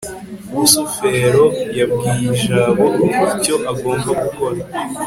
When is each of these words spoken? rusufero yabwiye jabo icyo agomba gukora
rusufero 0.55 1.45
yabwiye 1.79 2.29
jabo 2.45 2.85
icyo 3.29 3.55
agomba 3.71 4.09
gukora 4.21 4.61